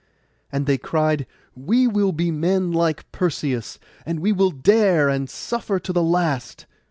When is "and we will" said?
4.03-4.49